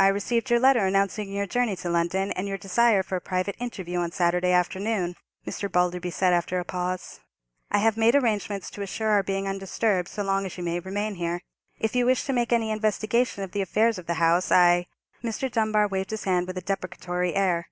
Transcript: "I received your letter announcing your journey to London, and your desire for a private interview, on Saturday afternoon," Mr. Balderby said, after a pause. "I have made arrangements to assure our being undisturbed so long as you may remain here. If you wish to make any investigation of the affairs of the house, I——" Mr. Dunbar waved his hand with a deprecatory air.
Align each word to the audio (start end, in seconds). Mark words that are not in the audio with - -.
"I 0.00 0.08
received 0.08 0.50
your 0.50 0.58
letter 0.58 0.84
announcing 0.84 1.30
your 1.32 1.46
journey 1.46 1.76
to 1.76 1.88
London, 1.88 2.32
and 2.32 2.48
your 2.48 2.58
desire 2.58 3.04
for 3.04 3.14
a 3.14 3.20
private 3.20 3.54
interview, 3.60 3.98
on 4.00 4.10
Saturday 4.10 4.50
afternoon," 4.50 5.14
Mr. 5.46 5.70
Balderby 5.70 6.10
said, 6.10 6.32
after 6.32 6.58
a 6.58 6.64
pause. 6.64 7.20
"I 7.70 7.78
have 7.78 7.96
made 7.96 8.16
arrangements 8.16 8.68
to 8.72 8.82
assure 8.82 9.10
our 9.10 9.22
being 9.22 9.46
undisturbed 9.46 10.08
so 10.08 10.24
long 10.24 10.44
as 10.44 10.58
you 10.58 10.64
may 10.64 10.80
remain 10.80 11.14
here. 11.14 11.40
If 11.78 11.94
you 11.94 12.04
wish 12.04 12.24
to 12.24 12.32
make 12.32 12.52
any 12.52 12.72
investigation 12.72 13.44
of 13.44 13.52
the 13.52 13.62
affairs 13.62 13.96
of 13.96 14.08
the 14.08 14.14
house, 14.14 14.50
I——" 14.50 14.88
Mr. 15.22 15.48
Dunbar 15.48 15.86
waved 15.86 16.10
his 16.10 16.24
hand 16.24 16.48
with 16.48 16.58
a 16.58 16.60
deprecatory 16.60 17.36
air. 17.36 17.68